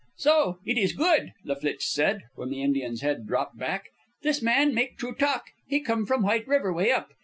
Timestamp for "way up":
6.73-7.09